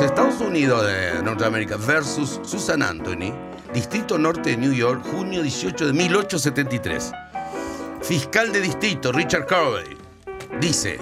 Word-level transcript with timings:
Estados 0.00 0.40
Unidos 0.40 0.86
de 0.86 1.22
Norteamérica 1.22 1.76
versus 1.76 2.38
Susan 2.42 2.82
Anthony, 2.82 3.32
Distrito 3.72 4.18
Norte 4.18 4.50
de 4.50 4.56
New 4.58 4.72
York, 4.72 5.02
junio 5.10 5.42
18 5.42 5.86
de 5.86 5.92
1873. 5.94 7.12
Fiscal 8.02 8.52
de 8.52 8.60
distrito 8.60 9.10
Richard 9.10 9.46
Carvey 9.46 9.96
dice, 10.60 10.98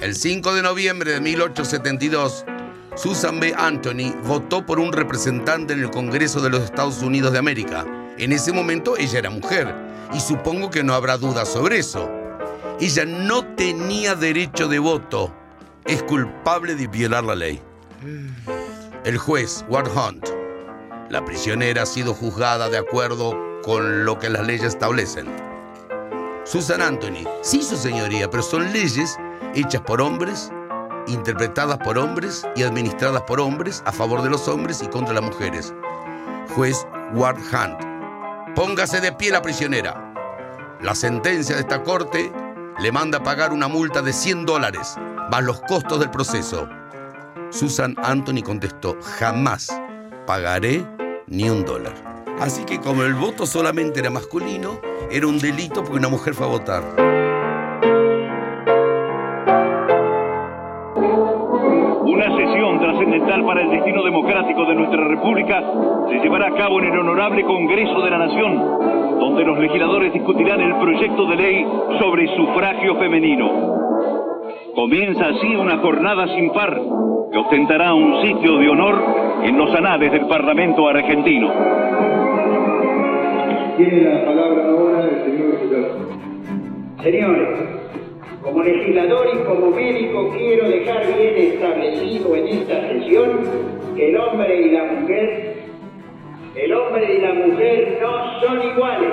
el 0.00 0.14
5 0.14 0.54
de 0.54 0.62
noviembre 0.62 1.12
de 1.12 1.20
1872, 1.20 2.46
Susan 2.94 3.40
B. 3.40 3.54
Anthony 3.56 4.14
votó 4.24 4.64
por 4.64 4.78
un 4.78 4.92
representante 4.92 5.74
en 5.74 5.80
el 5.80 5.90
Congreso 5.90 6.40
de 6.40 6.48
los 6.48 6.62
Estados 6.62 7.02
Unidos 7.02 7.32
de 7.32 7.38
América. 7.38 7.84
En 8.16 8.32
ese 8.32 8.52
momento 8.52 8.96
ella 8.96 9.18
era 9.18 9.30
mujer 9.30 9.74
y 10.14 10.20
supongo 10.20 10.70
que 10.70 10.82
no 10.82 10.94
habrá 10.94 11.18
duda 11.18 11.44
sobre 11.44 11.78
eso. 11.78 12.10
Ella 12.80 13.04
no 13.04 13.44
tenía 13.54 14.14
derecho 14.14 14.66
de 14.66 14.78
voto. 14.78 15.34
Es 15.84 16.02
culpable 16.02 16.74
de 16.74 16.86
violar 16.86 17.24
la 17.24 17.34
ley. 17.34 17.60
El 19.04 19.18
juez, 19.18 19.64
Ward 19.68 19.88
Hunt, 19.96 20.26
la 21.10 21.24
prisionera 21.24 21.82
ha 21.82 21.86
sido 21.86 22.14
juzgada 22.14 22.68
de 22.68 22.78
acuerdo 22.78 23.34
con 23.62 24.04
lo 24.04 24.18
que 24.18 24.30
las 24.30 24.46
leyes 24.46 24.64
establecen. 24.64 25.26
Susan 26.44 26.82
Anthony, 26.82 27.26
sí, 27.42 27.62
su 27.62 27.76
señoría, 27.76 28.28
pero 28.28 28.42
son 28.42 28.72
leyes 28.72 29.16
hechas 29.54 29.80
por 29.82 30.00
hombres, 30.00 30.50
interpretadas 31.06 31.78
por 31.78 31.98
hombres 31.98 32.46
y 32.56 32.62
administradas 32.62 33.22
por 33.22 33.40
hombres 33.40 33.82
a 33.86 33.92
favor 33.92 34.22
de 34.22 34.30
los 34.30 34.48
hombres 34.48 34.82
y 34.82 34.88
contra 34.88 35.14
las 35.14 35.24
mujeres. 35.24 35.72
Juez 36.54 36.86
Ward 37.14 37.38
Hunt. 37.38 38.54
Póngase 38.54 39.00
de 39.00 39.12
pie 39.12 39.30
la 39.30 39.42
prisionera. 39.42 40.12
La 40.80 40.94
sentencia 40.94 41.54
de 41.56 41.62
esta 41.62 41.82
corte 41.82 42.32
le 42.80 42.92
manda 42.92 43.22
pagar 43.22 43.52
una 43.52 43.68
multa 43.68 44.02
de 44.02 44.12
100 44.12 44.46
dólares, 44.46 44.94
más 45.30 45.42
los 45.42 45.60
costos 45.62 46.00
del 46.00 46.10
proceso. 46.10 46.68
Susan 47.50 47.94
Anthony 48.02 48.42
contestó, 48.44 48.96
jamás 49.18 49.80
pagaré 50.26 50.84
ni 51.26 51.48
un 51.48 51.64
dólar. 51.64 51.94
Así 52.40 52.64
que 52.64 52.80
como 52.80 53.02
el 53.02 53.14
voto 53.14 53.46
solamente 53.46 54.00
era 54.00 54.10
masculino, 54.10 54.80
era 55.10 55.26
un 55.26 55.38
delito 55.38 55.82
porque 55.82 55.98
una 55.98 56.08
mujer 56.08 56.34
fue 56.34 56.46
a 56.46 56.50
votar. 56.50 56.82
Una 62.02 62.36
sesión 62.36 62.80
trascendental 62.80 63.44
para 63.44 63.62
el 63.62 63.70
destino 63.70 64.02
democrático 64.02 64.66
de 64.66 64.74
nuestra 64.74 65.08
República 65.08 65.62
se 66.08 66.18
llevará 66.20 66.48
a 66.48 66.56
cabo 66.56 66.80
en 66.80 66.86
el 66.86 66.98
Honorable 66.98 67.44
Congreso 67.44 68.02
de 68.02 68.10
la 68.10 68.18
Nación, 68.18 68.56
donde 69.20 69.44
los 69.44 69.58
legisladores 69.58 70.12
discutirán 70.12 70.60
el 70.60 70.74
proyecto 70.76 71.26
de 71.26 71.36
ley 71.36 71.66
sobre 72.00 72.26
sufragio 72.36 72.96
femenino. 72.98 73.93
Comienza 74.74 75.26
así 75.28 75.54
una 75.54 75.78
jornada 75.78 76.26
sin 76.34 76.50
par 76.50 76.76
que 77.30 77.38
ostentará 77.38 77.94
un 77.94 78.22
sitio 78.22 78.58
de 78.58 78.68
honor 78.68 78.96
en 79.44 79.56
los 79.56 79.72
anales 79.72 80.10
del 80.10 80.26
Parlamento 80.26 80.88
argentino. 80.88 81.48
Tiene 83.76 84.02
la 84.02 84.24
palabra 84.24 84.64
ahora 84.68 85.04
el 85.04 85.24
señor 85.24 85.54
legislador. 85.54 85.90
Señores, 87.02 87.48
como 88.42 88.62
legislador 88.64 89.26
y 89.32 89.38
como 89.44 89.70
médico 89.70 90.30
quiero 90.36 90.68
dejar 90.68 91.06
bien 91.06 91.34
establecido 91.36 92.34
en 92.34 92.48
esta 92.48 92.88
sesión 92.88 93.30
que 93.96 94.10
el 94.10 94.16
hombre 94.16 94.60
y 94.60 94.70
la 94.70 94.84
mujer, 94.84 95.54
el 96.56 96.72
hombre 96.72 97.14
y 97.14 97.20
la 97.20 97.34
mujer 97.34 97.98
no 98.02 98.40
son 98.40 98.70
iguales. 98.70 99.10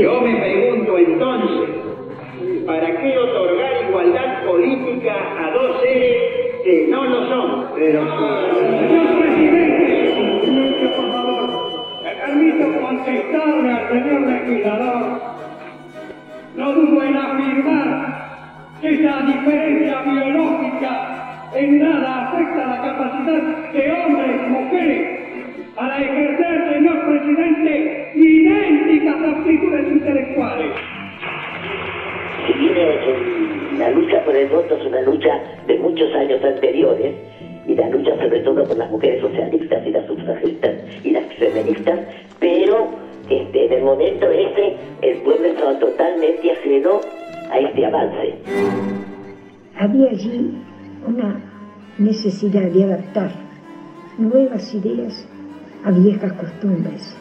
Yo 0.00 0.20
me 0.20 0.36
pregunto 0.36 0.98
entonces, 0.98 1.71
¿para 2.72 2.90
qué 3.02 3.18
otorgar 3.18 3.84
igualdad 3.86 4.44
política 4.46 5.14
a 5.38 5.50
dos 5.50 5.82
seres 5.82 6.16
que 6.64 6.86
no 6.88 7.04
lo 7.04 7.26
son? 7.26 7.74
Señor 7.76 9.18
presidente, 9.20 10.14
por 10.96 11.12
favor. 11.12 12.02
Me 12.02 12.12
permito 12.16 12.80
contestarle 12.80 13.72
al 13.72 13.88
señor 13.88 14.20
legislador. 14.22 15.20
No 16.56 16.72
dudo 16.72 17.02
en 17.02 17.16
afirmar 17.16 17.90
que 18.80 18.88
esa 18.94 19.20
diferencia 19.20 20.02
biológica 20.02 21.50
en 21.54 21.78
nada 21.78 22.28
afecta 22.28 22.66
la 22.68 22.80
capacidad 22.80 23.42
de 23.70 23.92
hombres 23.92 24.40
y 24.46 24.50
mujeres 24.50 25.20
para 25.74 25.98
ejercer, 25.98 26.72
señor 26.72 27.06
presidente, 27.06 28.12
idénticas 28.14 29.16
aptitudes 29.28 29.88
intelectuales. 29.88 30.91
La 33.82 33.90
lucha 33.90 34.24
por 34.24 34.36
el 34.36 34.48
voto 34.48 34.76
es 34.76 34.86
una 34.86 35.00
lucha 35.00 35.42
de 35.66 35.76
muchos 35.80 36.14
años 36.14 36.40
anteriores, 36.44 37.16
y 37.66 37.74
la 37.74 37.88
lucha 37.88 38.16
sobre 38.16 38.38
todo 38.42 38.62
por 38.62 38.76
las 38.76 38.88
mujeres 38.88 39.20
socialistas 39.20 39.84
y 39.84 39.90
las 39.90 40.06
sufragistas 40.06 40.70
y 41.02 41.10
las 41.10 41.24
feministas, 41.34 41.98
pero 42.38 42.90
este, 43.28 43.66
en 43.66 43.72
el 43.72 43.82
momento 43.82 44.30
ese 44.30 44.76
el 45.00 45.16
pueblo 45.22 45.46
estaba 45.48 45.76
totalmente 45.80 46.52
ajeno 46.52 47.00
a 47.50 47.58
este 47.58 47.84
avance. 47.84 48.34
Había 49.76 50.10
allí 50.10 50.52
una 51.04 51.40
necesidad 51.98 52.70
de 52.70 52.84
adaptar 52.84 53.32
nuevas 54.16 54.72
ideas 54.76 55.28
a 55.84 55.90
viejas 55.90 56.32
costumbres. 56.34 57.18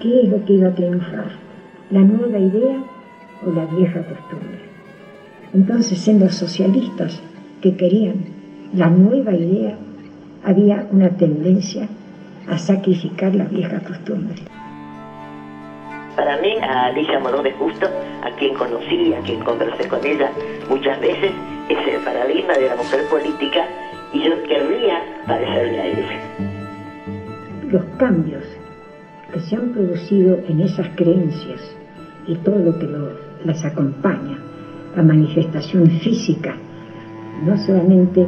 ¿Qué 0.00 0.22
es 0.22 0.28
lo 0.30 0.42
que 0.46 0.54
iba 0.54 0.68
a 0.68 0.74
triunfar? 0.74 1.32
¿La 1.90 2.00
nueva 2.00 2.38
idea 2.38 2.82
o 3.46 3.50
la 3.50 3.66
vieja 3.66 4.02
costumbre? 4.02 4.73
Entonces 5.54 6.06
en 6.08 6.20
los 6.20 6.34
socialistas 6.34 7.20
que 7.62 7.76
querían 7.76 8.16
la 8.74 8.88
nueva 8.90 9.32
idea 9.34 9.76
había 10.44 10.86
una 10.90 11.10
tendencia 11.10 11.88
a 12.48 12.58
sacrificar 12.58 13.34
las 13.34 13.50
viejas 13.50 13.82
costumbres. 13.84 14.42
Para 16.16 16.36
mí, 16.40 16.54
a 16.62 16.86
Alicia 16.86 17.18
Morón 17.18 17.44
de 17.44 17.52
Justo, 17.52 17.86
a 18.22 18.30
quien 18.36 18.54
conocí, 18.54 19.14
a 19.14 19.20
quien 19.20 19.40
conversé 19.42 19.88
con 19.88 20.04
ella 20.04 20.30
muchas 20.68 21.00
veces, 21.00 21.32
es 21.68 21.94
el 21.94 22.00
paradigma 22.02 22.54
de 22.54 22.68
la 22.68 22.76
mujer 22.76 23.00
política 23.10 23.64
y 24.12 24.22
yo 24.24 24.42
querría 24.44 24.98
parecerle 25.26 25.80
a 25.80 25.86
ella. 25.86 26.20
Los 27.70 27.84
cambios 27.96 28.44
que 29.32 29.40
se 29.40 29.56
han 29.56 29.70
producido 29.70 30.38
en 30.48 30.60
esas 30.60 30.88
creencias 30.94 31.60
y 32.28 32.36
todo 32.36 32.58
lo 32.58 32.78
que 32.78 32.86
lo- 32.86 33.12
las 33.44 33.64
acompaña, 33.64 34.38
la 34.96 35.02
manifestación 35.02 35.86
física, 35.86 36.56
no 37.44 37.56
solamente 37.58 38.26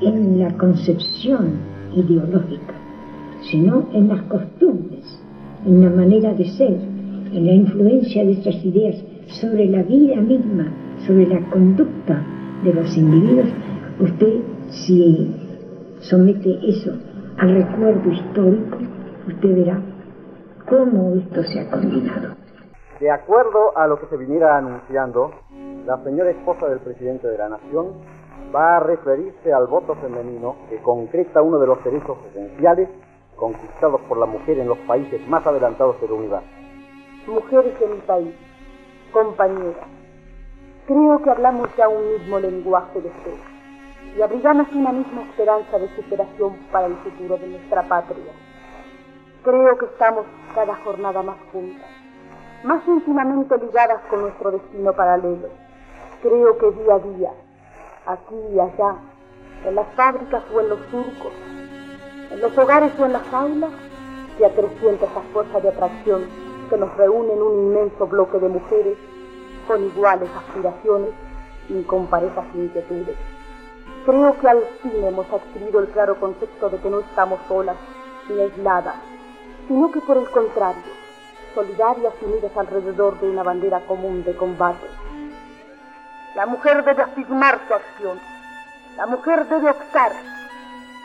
en 0.00 0.38
la 0.38 0.56
concepción 0.56 1.52
ideológica, 1.94 2.74
sino 3.42 3.88
en 3.92 4.08
las 4.08 4.22
costumbres, 4.22 5.04
en 5.64 5.82
la 5.82 5.90
manera 5.90 6.32
de 6.34 6.44
ser, 6.44 6.78
en 7.32 7.46
la 7.46 7.52
influencia 7.52 8.24
de 8.24 8.32
estas 8.32 8.64
ideas 8.64 8.96
sobre 9.40 9.66
la 9.66 9.82
vida 9.82 10.20
misma, 10.20 10.72
sobre 11.06 11.26
la 11.26 11.40
conducta 11.50 12.24
de 12.62 12.74
los 12.74 12.96
individuos, 12.96 13.48
usted 14.00 14.40
si 14.70 15.34
somete 16.00 16.58
eso 16.68 16.92
al 17.38 17.54
recuerdo 17.54 18.10
histórico, 18.10 18.78
usted 19.26 19.54
verá 19.56 19.80
cómo 20.68 21.14
esto 21.14 21.42
se 21.44 21.60
ha 21.60 21.70
combinado. 21.70 22.34
De 23.00 23.10
acuerdo 23.10 23.76
a 23.76 23.86
lo 23.86 24.00
que 24.00 24.06
se 24.06 24.16
viniera 24.16 24.56
anunciando, 24.56 25.32
la 25.86 26.02
señora 26.02 26.30
esposa 26.30 26.66
del 26.66 26.80
presidente 26.80 27.28
de 27.28 27.38
la 27.38 27.48
Nación 27.48 27.92
va 28.52 28.78
a 28.78 28.80
referirse 28.80 29.52
al 29.52 29.68
voto 29.68 29.94
femenino 29.94 30.56
que 30.68 30.78
concreta 30.78 31.42
uno 31.42 31.60
de 31.60 31.68
los 31.68 31.82
derechos 31.84 32.18
esenciales 32.30 32.88
conquistados 33.36 34.00
por 34.08 34.18
la 34.18 34.26
mujer 34.26 34.58
en 34.58 34.66
los 34.66 34.78
países 34.78 35.26
más 35.28 35.46
adelantados 35.46 36.00
del 36.00 36.10
universo. 36.10 36.48
Mujeres 37.28 37.78
de 37.78 37.86
mi 37.86 37.98
país, 37.98 38.34
compañeras, 39.12 39.86
creo 40.88 41.22
que 41.22 41.30
hablamos 41.30 41.68
ya 41.76 41.88
un 41.88 42.14
mismo 42.14 42.40
lenguaje 42.40 43.00
de 43.00 43.10
fe 43.10 43.34
y 44.16 44.22
abrigamos 44.22 44.66
una 44.72 44.90
misma 44.90 45.22
esperanza 45.22 45.78
de 45.78 45.88
superación 45.94 46.56
para 46.72 46.86
el 46.86 46.96
futuro 46.96 47.36
de 47.36 47.46
nuestra 47.46 47.82
patria. 47.84 48.32
Creo 49.44 49.78
que 49.78 49.84
estamos 49.84 50.26
cada 50.52 50.74
jornada 50.82 51.22
más 51.22 51.36
juntas, 51.52 51.88
más 52.64 52.82
íntimamente 52.88 53.56
ligadas 53.58 54.00
con 54.10 54.22
nuestro 54.22 54.50
destino 54.50 54.92
paralelo. 54.92 55.65
Creo 56.28 56.58
que 56.58 56.72
día 56.72 56.94
a 56.94 56.98
día, 56.98 57.30
aquí 58.04 58.34
y 58.52 58.58
allá, 58.58 58.96
en 59.64 59.76
las 59.76 59.86
fábricas 59.94 60.42
o 60.52 60.60
en 60.60 60.70
los 60.70 60.80
surcos, 60.90 61.32
en 62.32 62.40
los 62.40 62.58
hogares 62.58 62.90
o 62.98 63.04
en 63.04 63.12
las 63.12 63.32
aulas, 63.32 63.70
se 64.36 64.44
acrecienta 64.44 65.06
esa 65.06 65.20
fuerza 65.32 65.60
de 65.60 65.68
atracción 65.68 66.24
que 66.68 66.78
nos 66.78 66.92
reúne 66.96 67.32
en 67.32 67.42
un 67.42 67.58
inmenso 67.66 68.08
bloque 68.08 68.40
de 68.40 68.48
mujeres 68.48 68.98
con 69.68 69.84
iguales 69.84 70.28
aspiraciones 70.36 71.10
y 71.68 71.84
con 71.84 72.08
parejas 72.08 72.46
inquietudes. 72.56 73.16
Creo 74.04 74.36
que 74.40 74.48
al 74.48 74.64
fin 74.82 75.04
hemos 75.04 75.32
adquirido 75.32 75.78
el 75.78 75.86
claro 75.90 76.18
concepto 76.18 76.70
de 76.70 76.78
que 76.78 76.90
no 76.90 77.00
estamos 77.00 77.38
solas 77.46 77.76
ni 78.28 78.40
aisladas, 78.40 78.96
sino 79.68 79.92
que 79.92 80.00
por 80.00 80.16
el 80.16 80.28
contrario, 80.30 80.82
solidarias 81.54 82.14
y 82.20 82.24
unidas 82.24 82.56
alrededor 82.56 83.20
de 83.20 83.30
una 83.30 83.44
bandera 83.44 83.78
común 83.86 84.24
de 84.24 84.34
combate. 84.34 85.05
La 86.36 86.44
mujer 86.44 86.84
debe 86.84 87.02
afirmar 87.02 87.58
su 87.66 87.72
acción, 87.72 88.20
La 88.98 89.06
mujer 89.06 89.46
debe 89.48 89.70
optar, 89.70 90.12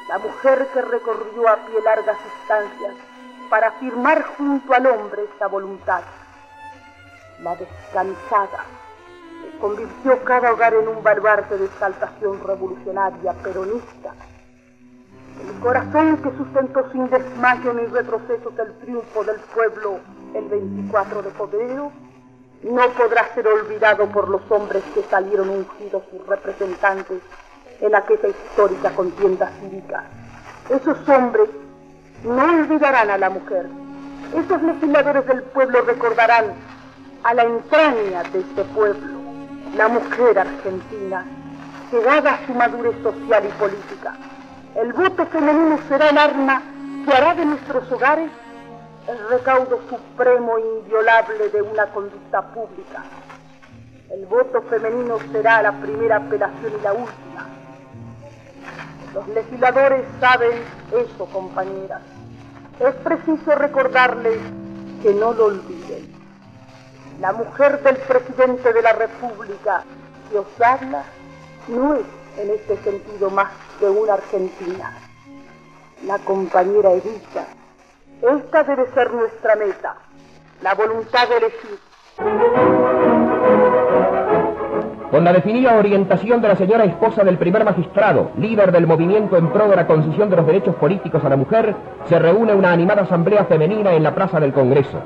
la 0.10 0.18
mujer 0.18 0.68
que 0.74 0.82
recorrió 0.82 1.48
a 1.48 1.56
pie 1.56 1.82
largas 1.86 2.18
distancias 2.22 2.96
para 3.50 3.70
afirmar 3.70 4.24
junto 4.36 4.74
al 4.74 4.86
hombre 4.88 5.24
esta 5.24 5.48
voluntad. 5.48 6.02
La 7.44 7.56
descansada, 7.56 8.66
que 9.42 9.58
convirtió 9.60 10.22
cada 10.26 10.52
hogar 10.52 10.74
en 10.74 10.90
un 10.90 11.02
baluarte 11.02 11.58
de 11.58 11.64
exaltación 11.64 12.44
revolucionaria 12.46 13.32
peronista. 13.42 14.14
El 15.48 15.60
corazón 15.62 16.18
que 16.18 16.32
sustentó 16.36 16.92
sin 16.92 17.10
desmayo 17.10 17.72
ni 17.72 17.86
retroceso 17.86 18.52
el 18.58 18.78
triunfo 18.80 19.24
del 19.24 19.40
pueblo 19.56 20.00
el 20.34 20.44
24 20.50 21.22
de 21.22 21.32
febrero 21.32 21.92
no 22.64 22.90
podrá 22.92 23.34
ser 23.34 23.48
olvidado 23.48 24.08
por 24.08 24.30
los 24.30 24.42
hombres 24.50 24.84
que 24.94 25.04
salieron 25.04 25.50
ungidos 25.50 26.04
y 26.14 26.30
representantes 26.30 27.22
en 27.80 27.96
aquella 27.96 28.30
histórica 28.30 28.92
contienda 28.92 29.52
cívica. 29.60 30.04
Esos 30.70 30.98
hombres 31.10 31.50
no 32.24 32.44
olvidarán 32.44 33.10
a 33.10 33.18
la 33.18 33.30
mujer. 33.30 33.66
Esos 34.36 34.62
legisladores 34.62 35.26
del 35.26 35.42
pueblo 35.44 35.82
recordarán 35.82 36.54
a 37.24 37.34
la 37.34 37.44
entraña 37.44 38.24
de 38.32 38.40
este 38.40 38.64
pueblo, 38.66 39.20
la 39.76 39.88
mujer 39.88 40.40
argentina, 40.40 41.26
llegada 41.92 42.34
a 42.36 42.46
su 42.46 42.54
madurez 42.54 42.96
social 43.04 43.44
y 43.46 43.60
política. 43.60 44.16
El 44.76 44.94
voto 44.94 45.26
femenino 45.26 45.80
será 45.90 46.10
el 46.10 46.18
arma 46.18 46.62
que 47.06 47.14
hará 47.14 47.34
de 47.34 47.46
nuestros 47.46 47.92
hogares 47.92 48.30
el 49.12 49.30
recaudo 49.30 49.78
supremo 49.90 50.58
e 50.58 50.62
inviolable 50.62 51.50
de 51.50 51.62
una 51.62 51.86
conducta 51.88 52.42
pública. 52.54 53.04
El 54.10 54.26
voto 54.26 54.62
femenino 54.64 55.18
será 55.34 55.62
la 55.62 55.74
primera 55.74 56.18
apelación 56.18 56.72
y 56.80 56.82
la 56.82 56.94
última. 56.94 57.50
Los 59.14 59.28
legisladores 59.28 60.06
saben 60.22 60.64
eso, 60.94 61.26
compañeras. 61.26 62.02
Es 62.80 62.96
preciso 62.96 63.54
recordarles 63.56 64.40
que 65.02 65.14
no 65.14 65.34
lo 65.34 65.46
olviden. 65.46 66.10
La 67.20 67.34
mujer 67.34 67.84
del 67.84 67.98
presidente 67.98 68.72
de 68.72 68.82
la 68.82 68.94
República 68.94 69.84
que 70.30 70.40
os 70.40 70.62
habla 70.62 71.04
no 71.68 71.96
es 71.96 72.06
en 72.38 72.50
este 72.52 72.78
sentido 72.78 73.30
más 73.30 73.52
que 73.78 73.90
una 73.90 74.14
argentina. 74.14 74.98
La 76.06 76.18
compañera 76.20 76.92
Evita 76.94 77.46
esta 78.22 78.64
debe 78.64 78.86
ser 78.94 79.12
nuestra 79.14 79.56
meta, 79.56 79.96
la 80.62 80.74
voluntad 80.76 81.28
de 81.28 81.38
elegir. 81.38 81.80
Con 85.10 85.26
la 85.26 85.34
definida 85.34 85.76
orientación 85.76 86.42
de 86.42 86.48
la 86.48 86.56
señora 86.56 86.86
esposa 86.86 87.24
del 87.24 87.38
primer 87.38 87.66
magistrado, 87.66 88.32
líder 88.38 88.72
del 88.72 88.88
movimiento 88.88 89.36
en 89.38 89.50
pro 89.52 89.68
de 89.68 89.76
la 89.76 89.88
concesión 89.88 90.30
de 90.30 90.38
los 90.38 90.46
derechos 90.46 90.76
políticos 90.76 91.24
a 91.26 91.30
la 91.30 91.36
mujer, 91.36 91.76
se 92.06 92.18
reúne 92.18 92.54
una 92.54 92.72
animada 92.72 93.02
asamblea 93.02 93.46
femenina 93.46 93.94
en 93.94 94.04
la 94.04 94.16
Plaza 94.16 94.40
del 94.40 94.54
Congreso. 94.54 95.02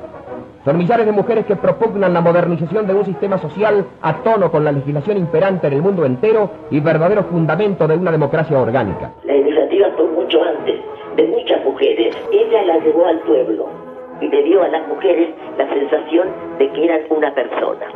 Son 0.64 0.78
millares 0.78 1.06
de 1.06 1.12
mujeres 1.12 1.46
que 1.46 1.56
propugnan 1.56 2.12
la 2.12 2.20
modernización 2.20 2.86
de 2.86 2.94
un 2.94 3.04
sistema 3.04 3.38
social 3.38 3.86
a 4.02 4.14
tono 4.22 4.50
con 4.50 4.64
la 4.64 4.72
legislación 4.72 5.16
imperante 5.16 5.68
en 5.68 5.72
el 5.72 5.82
mundo 5.82 6.04
entero 6.04 6.50
y 6.70 6.80
verdadero 6.80 7.24
fundamento 7.24 7.86
de 7.86 7.96
una 7.96 8.12
democracia 8.12 8.58
orgánica. 8.58 9.12
De 11.16 11.26
muchas 11.28 11.64
mujeres. 11.64 12.14
Ella 12.32 12.62
la 12.62 12.78
llevó 12.78 13.06
al 13.06 13.18
pueblo 13.20 13.68
y 14.20 14.28
le 14.28 14.42
dio 14.44 14.62
a 14.62 14.68
las 14.68 14.86
mujeres 14.88 15.30
la 15.58 15.68
sensación 15.68 16.28
de 16.58 16.70
que 16.72 16.84
eran 16.84 17.00
una 17.10 17.34
persona. 17.34 17.86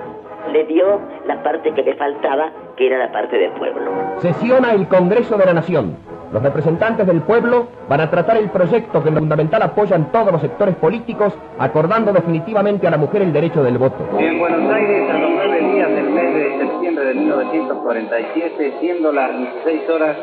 Le 0.52 0.64
dio 0.64 1.00
la 1.26 1.42
parte 1.42 1.72
que 1.72 1.82
le 1.82 1.94
faltaba, 1.94 2.50
que 2.76 2.86
era 2.86 2.98
la 2.98 3.12
parte 3.12 3.38
del 3.38 3.50
pueblo. 3.52 3.92
Sesiona 4.18 4.72
el 4.72 4.88
Congreso 4.88 5.36
de 5.36 5.46
la 5.46 5.52
Nación. 5.54 5.96
Los 6.32 6.42
representantes 6.42 7.06
del 7.06 7.22
pueblo 7.22 7.66
van 7.88 8.00
a 8.00 8.10
tratar 8.10 8.36
el 8.36 8.50
proyecto 8.50 9.02
que 9.02 9.08
en 9.08 9.16
lo 9.16 9.20
fundamental 9.20 9.62
apoyan 9.62 10.12
todos 10.12 10.30
los 10.30 10.40
sectores 10.40 10.76
políticos, 10.76 11.34
acordando 11.58 12.12
definitivamente 12.12 12.86
a 12.86 12.90
la 12.90 12.98
mujer 12.98 13.22
el 13.22 13.32
derecho 13.32 13.62
del 13.62 13.78
voto. 13.78 14.06
En 14.16 14.38
Buenos 14.38 14.72
Aires, 14.72 15.10
a 15.10 15.18
los 15.18 15.30
nueve 15.30 15.60
días 15.60 15.88
del 15.90 16.10
mes 16.10 16.34
de 16.34 16.58
septiembre 16.58 17.04
de 17.04 17.14
1947, 17.14 18.74
siendo 18.80 19.12
las 19.12 19.36
16 19.36 19.90
horas 19.90 20.16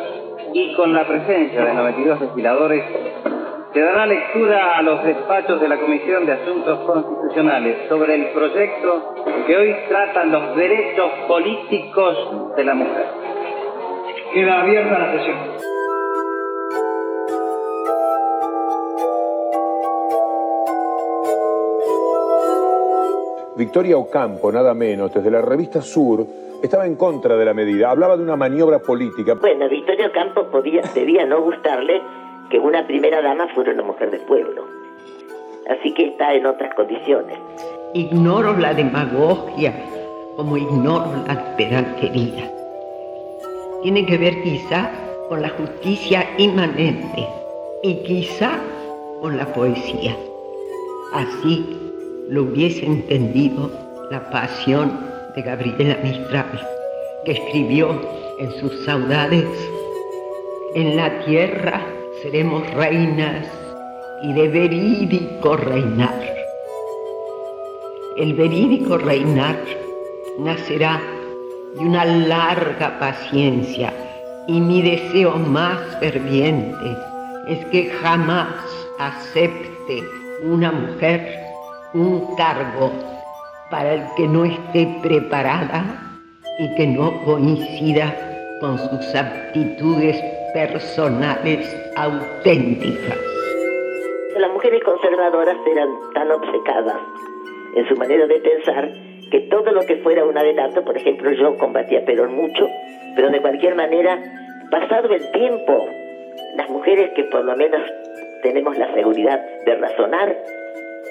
y 0.57 0.73
con 0.73 0.91
la 0.91 1.05
presencia 1.07 1.63
de 1.63 1.71
92 1.71 2.19
legisladores, 2.19 2.83
se 3.73 3.79
dará 3.79 4.07
lectura 4.07 4.75
a 4.75 4.81
los 4.81 5.03
despachos 5.03 5.61
de 5.61 5.67
la 5.67 5.77
Comisión 5.77 6.25
de 6.25 6.31
Asuntos 6.31 6.79
Constitucionales 6.79 7.87
sobre 7.87 8.15
el 8.15 8.25
proyecto 8.29 9.13
que 9.45 9.55
hoy 9.55 9.75
tratan 9.87 10.31
los 10.31 10.55
derechos 10.55 11.11
políticos 11.27 12.55
de 12.55 12.63
la 12.63 12.73
mujer. 12.73 13.05
Queda 14.33 14.61
abierta 14.61 14.97
la 14.97 15.11
sesión. 15.11 15.37
Victoria 23.55 23.97
Ocampo, 23.97 24.51
nada 24.51 24.73
menos, 24.73 25.13
desde 25.13 25.29
la 25.29 25.41
revista 25.41 25.81
Sur, 25.83 26.25
estaba 26.61 26.85
en 26.85 26.95
contra 26.95 27.35
de 27.35 27.45
la 27.45 27.53
medida. 27.53 27.91
Hablaba 27.91 28.17
de 28.17 28.23
una 28.23 28.35
maniobra 28.35 28.79
política. 28.79 29.35
Bueno, 29.35 29.69
Victoria 29.69 30.07
Ocampo 30.07 30.47
podía, 30.47 30.81
debía 30.93 31.25
no 31.25 31.41
gustarle 31.41 32.01
que 32.49 32.59
una 32.59 32.85
primera 32.87 33.21
dama 33.21 33.47
fuera 33.53 33.73
una 33.73 33.83
mujer 33.83 34.11
del 34.11 34.21
pueblo. 34.21 34.65
Así 35.69 35.93
que 35.93 36.07
está 36.07 36.33
en 36.33 36.45
otras 36.45 36.73
condiciones. 36.75 37.37
Ignoro 37.93 38.55
la 38.57 38.73
demagogia 38.73 39.73
como 40.35 40.55
ignoro 40.55 41.11
la 41.27 41.55
pedantería. 41.57 42.51
Tiene 43.81 44.05
que 44.05 44.17
ver 44.17 44.41
quizá 44.43 44.89
con 45.29 45.41
la 45.41 45.49
justicia 45.49 46.25
inmanente 46.37 47.27
y 47.83 47.95
quizá 48.03 48.59
con 49.21 49.37
la 49.37 49.45
poesía. 49.47 50.15
Así 51.13 51.65
lo 52.29 52.43
hubiese 52.43 52.85
entendido 52.85 53.71
la 54.11 54.29
pasión 54.29 55.06
de 55.37 55.43
Gabriela 55.43 55.99
Mistral, 56.01 56.59
que 57.23 57.33
escribió 57.33 58.01
en 58.39 58.51
sus 58.59 58.83
saudades, 58.85 59.45
en 60.73 60.95
la 60.95 61.23
tierra 61.25 61.79
seremos 62.23 62.67
reinas 62.73 63.45
y 64.23 64.33
de 64.33 64.47
verídico 64.47 65.55
reinar. 65.55 66.19
El 68.17 68.33
verídico 68.33 68.97
reinar 68.97 69.59
nacerá 70.39 70.99
de 71.75 71.85
una 71.85 72.03
larga 72.03 72.97
paciencia 72.97 73.93
y 74.47 74.59
mi 74.59 74.81
deseo 74.81 75.35
más 75.35 75.77
ferviente 75.99 76.97
es 77.47 77.63
que 77.67 77.91
jamás 78.01 78.47
acepte 78.97 80.03
una 80.41 80.71
mujer 80.71 81.29
un 81.93 82.35
cargo 82.35 83.16
para 83.69 83.93
el 83.93 84.03
que 84.15 84.27
no 84.27 84.45
esté 84.45 84.87
preparada 85.01 85.83
y 86.59 86.73
que 86.75 86.87
no 86.87 87.23
coincida 87.23 88.15
con 88.59 88.77
sus 88.77 89.15
aptitudes 89.15 90.21
personales 90.53 91.75
auténticas. 91.95 93.17
Las 94.37 94.51
mujeres 94.51 94.83
conservadoras 94.83 95.57
eran 95.71 95.89
tan 96.13 96.31
obcecadas 96.31 96.97
en 97.75 97.87
su 97.87 97.95
manera 97.95 98.25
de 98.27 98.39
pensar 98.39 98.89
que 99.29 99.41
todo 99.41 99.71
lo 99.71 99.81
que 99.81 99.97
fuera 99.97 100.25
un 100.25 100.37
adelanto, 100.37 100.83
por 100.83 100.97
ejemplo, 100.97 101.31
yo 101.31 101.57
combatía 101.57 102.05
Perón 102.05 102.33
mucho, 102.33 102.67
pero 103.15 103.29
de 103.29 103.41
cualquier 103.41 103.75
manera, 103.75 104.19
pasado 104.71 105.13
el 105.13 105.31
tiempo, 105.31 105.87
las 106.55 106.69
mujeres 106.69 107.11
que 107.15 107.23
por 107.25 107.43
lo 107.43 107.55
menos 107.55 107.81
tenemos 108.41 108.77
la 108.77 108.93
seguridad 108.93 109.41
de 109.65 109.75
razonar, 109.75 110.35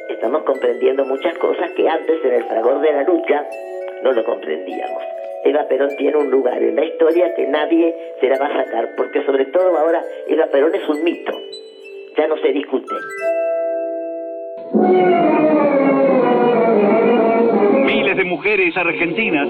estamos 0.08 0.42
comprendiendo 0.44 1.04
muchas 1.04 1.36
cosas 1.38 1.70
que 1.72 1.88
antes 1.88 2.24
en 2.24 2.32
el 2.34 2.44
fragor 2.44 2.80
de 2.80 2.92
la 2.92 3.02
lucha 3.02 3.44
no 4.02 4.12
lo 4.12 4.24
comprendíamos. 4.24 5.02
Eva 5.44 5.66
Perón 5.68 5.90
tiene 5.96 6.16
un 6.16 6.30
lugar 6.30 6.62
en 6.62 6.76
la 6.76 6.84
historia 6.84 7.34
que 7.34 7.46
nadie 7.46 7.94
se 8.20 8.28
la 8.28 8.38
va 8.38 8.46
a 8.46 8.64
sacar, 8.64 8.88
porque 8.96 9.24
sobre 9.24 9.46
todo 9.46 9.76
ahora 9.76 10.02
Eva 10.28 10.46
Perón 10.46 10.74
es 10.74 10.88
un 10.88 11.04
mito, 11.04 11.32
ya 12.16 12.26
no 12.26 12.36
se 12.38 12.48
discute. 12.52 12.94
De 18.16 18.24
mujeres 18.24 18.74
argentinas, 18.74 19.46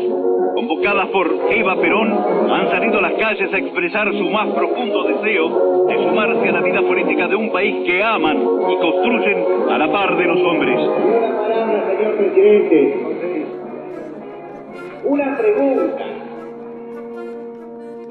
convocadas 0.57 1.07
por 1.11 1.31
Eva 1.51 1.77
Perón, 1.81 2.13
han 2.51 2.69
salido 2.69 2.99
a 2.99 3.03
las 3.03 3.13
calles 3.13 3.55
a 3.55 3.59
expresar 3.59 4.13
su 4.13 4.29
más 4.29 4.49
profundo 4.49 5.05
deseo 5.05 5.87
de 5.87 5.95
sumarse 5.95 6.49
a 6.49 6.53
la 6.53 6.61
vida 6.63 6.83
política 6.83 7.29
de 7.29 7.37
un 7.37 7.53
país 7.53 7.77
que 7.87 8.03
aman 8.03 8.37
y 8.37 8.77
construyen 8.79 9.45
a 9.71 9.79
la 9.79 9.93
par 9.93 10.17
de 10.17 10.25
los 10.25 10.41
hombres. 10.41 10.81
señor 10.81 12.17
presidente. 12.17 12.97
Una 15.05 15.39
pregunta. 15.39 16.05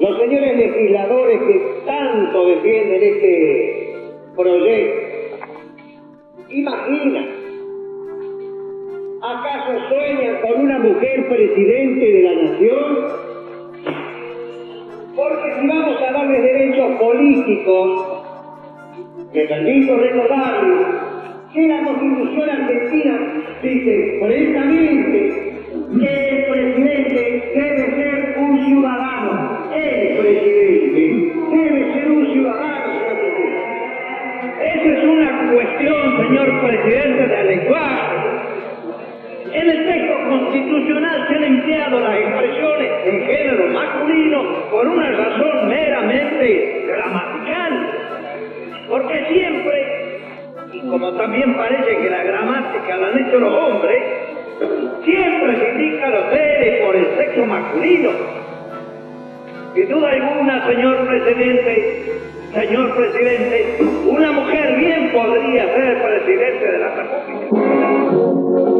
Los 0.00 0.18
señores 0.18 0.56
legisladores 0.56 1.38
que 1.42 1.82
tanto 1.84 2.46
defienden 2.46 3.02
este 3.02 3.94
proyecto, 4.34 5.36
imaginan, 6.48 7.35
¿acaso 9.66 9.88
sueñan 9.88 10.40
con 10.42 10.60
una 10.60 10.78
mujer 10.78 11.28
presidente 11.28 12.12
de 12.12 12.22
la 12.22 12.42
nación? 12.42 13.06
Porque 15.16 15.60
si 15.60 15.66
vamos 15.66 15.98
tales 15.98 16.42
derechos 16.42 16.92
políticos 17.00 18.22
que 19.32 19.40
permito 19.42 19.96
recordarles 19.96 20.86
que 21.52 21.68
la 21.68 21.84
Constitución 21.84 22.50
argentina 22.50 23.18
dice 23.62 24.18
precisamente 24.22 25.52
que 26.00 26.28
el 26.28 26.44
presidente 26.46 27.52
debe 27.54 27.96
ser 27.96 28.34
un 28.38 28.66
ciudadano. 28.66 29.72
El 29.74 30.18
presidente 30.18 31.32
debe 31.50 31.92
ser 31.92 32.10
un 32.10 32.32
ciudadano. 32.32 32.92
Esa 34.60 34.98
es 34.98 35.04
una 35.04 35.52
cuestión, 35.52 36.26
señor 36.28 36.60
presidente, 36.60 37.26
de 37.26 37.44
lenguaje. 37.44 38.05
Se 40.86 41.34
han 41.34 41.42
empleado 41.42 41.98
las 41.98 42.16
expresiones 42.16 42.92
en 43.04 43.26
género 43.26 43.66
masculino 43.72 44.70
por 44.70 44.86
una 44.86 45.10
razón 45.10 45.68
meramente 45.68 46.84
gramatical. 46.86 47.90
Porque 48.88 49.26
siempre, 49.26 50.20
y 50.72 50.80
como 50.88 51.12
también 51.14 51.56
parece 51.56 51.96
que 51.96 52.08
la 52.08 52.22
gramática 52.22 52.96
la 52.96 53.08
han 53.08 53.26
hecho 53.26 53.38
los 53.40 53.52
hombres, 53.52 54.02
siempre 55.04 55.56
se 55.56 55.68
indica 55.70 56.10
los 56.10 56.30
seres 56.30 56.84
por 56.84 56.94
el 56.94 57.06
sexo 57.16 57.44
masculino. 57.46 58.10
Sin 59.74 59.88
duda 59.88 60.10
alguna, 60.10 60.66
señor 60.66 61.06
presidente, 61.08 62.12
señor 62.52 62.94
presidente, 62.96 63.78
una 64.06 64.32
mujer 64.32 64.76
bien 64.78 65.10
podría 65.12 65.64
ser 65.74 66.02
presidente 66.02 66.72
de 66.72 66.78
la 66.78 66.94
República. 66.94 67.46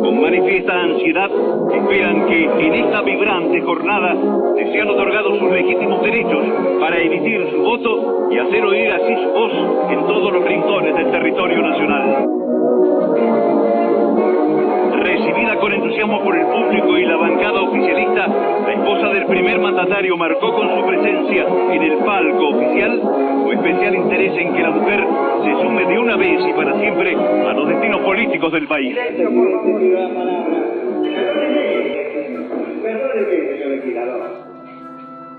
Con 0.01 0.21
manifiesta 0.21 0.73
ansiedad, 0.73 1.31
esperan 1.75 2.27
que 2.27 2.45
en 2.45 2.75
esta 2.75 3.03
vibrante 3.03 3.61
jornada 3.61 4.15
les 4.57 4.73
sean 4.73 4.89
otorgados 4.89 5.39
sus 5.39 5.51
legítimos 5.51 6.03
derechos 6.03 6.47
para 6.81 6.99
emitir 6.99 7.49
su 7.51 7.63
voto 7.63 8.29
y 8.31 8.39
hacer 8.39 8.65
oír 8.65 8.93
así 8.93 9.15
su 9.23 9.31
voz 9.31 9.53
en 9.91 10.07
todos 10.07 10.33
los 10.33 10.45
rincones 10.45 10.95
del 10.95 11.11
territorio 11.11 11.63
nacional. 11.63 12.27
Recibida 15.47 15.61
con 15.61 15.73
entusiasmo 15.73 16.25
por 16.25 16.37
el 16.37 16.47
público 16.47 16.99
y 16.99 17.05
la 17.05 17.17
bancada 17.17 17.61
oficialista, 17.63 18.27
la 18.27 18.73
esposa 18.73 19.09
del 19.11 19.27
primer 19.27 19.61
mandatario 19.61 20.17
marcó 20.17 20.53
con 20.53 20.75
su 20.75 20.87
presencia 20.87 21.47
en 21.71 21.83
el 21.83 21.99
palco 21.99 22.49
oficial 22.49 23.01
su 23.45 23.53
especial 23.53 23.95
interés 23.95 24.33
en 24.39 24.55
que 24.55 24.63
la 24.63 24.71
mujer 24.71 25.05
se 25.45 25.53
sume 25.63 25.87
de 25.87 25.99
una 25.99 26.17
vez 26.17 26.41
y 26.49 26.53
para 26.53 26.79
siempre 26.81 27.15
a 27.15 27.53
los 27.53 27.69
destinos 27.69 28.01
políticos 28.01 28.53
del 28.53 28.67
país. 28.67 28.97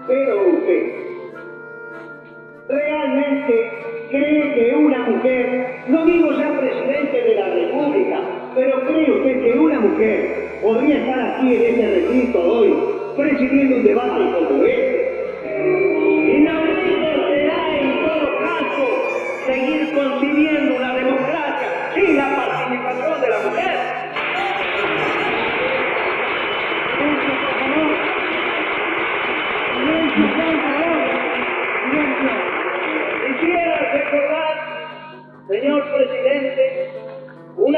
Pero 0.08 0.50
usted 0.54 0.84
realmente 2.70 3.72
cree 4.10 4.54
que 4.54 4.76
una 4.76 5.00
mujer, 5.00 5.66
no 5.90 6.06
digo 6.06 6.34
sea 6.34 6.60
presidente 6.60 7.22
de 7.24 7.36
la 7.36 7.50
República, 7.50 8.37
pero 8.58 8.82
cree 8.88 9.12
usted 9.12 9.44
que 9.44 9.60
una 9.60 9.80
mujer 9.80 10.58
podría 10.64 10.98
estar 10.98 11.20
aquí 11.20 11.56
en 11.56 11.62
este 11.62 11.88
recinto 11.92 12.42
hoy 12.42 12.74
presidiendo 13.16 13.76
un 13.76 13.84
debate 13.84 14.34
como 14.34 14.64
este. 14.64 14.87